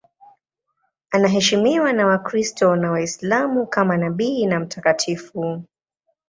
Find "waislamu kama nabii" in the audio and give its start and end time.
2.91-4.45